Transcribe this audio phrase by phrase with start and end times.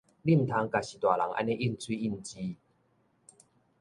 [0.23, 2.39] 你毋通共序大人按呢應喙應舌